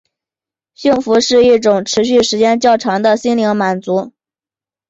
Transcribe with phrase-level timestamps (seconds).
[0.73, 4.11] 幸福是一种持续时间较长的心灵的满足。